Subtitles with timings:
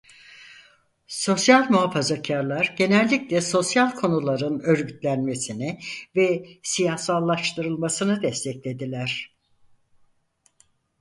[1.07, 5.79] Sosyal muhafazakârlar genellikle sosyal konuların örgütlenmesini
[6.15, 9.35] ve siyasallaştırılmasını desteklediler.